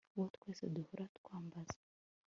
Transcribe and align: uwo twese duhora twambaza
uwo 0.15 0.25
twese 0.35 0.63
duhora 0.75 1.05
twambaza 1.17 1.77